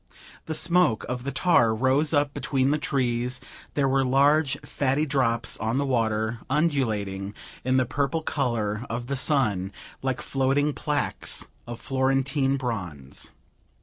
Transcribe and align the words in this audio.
The 0.47 0.55
smoke 0.55 1.05
of 1.07 1.23
the 1.25 1.31
tar 1.31 1.75
rose 1.75 2.11
up 2.11 2.33
between 2.33 2.71
the 2.71 2.79
trees; 2.79 3.39
there 3.75 3.87
were 3.87 4.03
large 4.03 4.57
fatty 4.61 5.05
drops 5.05 5.57
on 5.59 5.77
the 5.77 5.85
water, 5.85 6.39
undulating 6.49 7.35
in 7.63 7.77
the 7.77 7.85
purple 7.85 8.23
colour 8.23 8.83
of 8.89 9.05
the 9.05 9.15
sun, 9.15 9.71
like 10.01 10.19
floating 10.19 10.73
plaques 10.73 11.49
of 11.67 11.79
Florentine 11.79 12.57
bronze. 12.57 13.33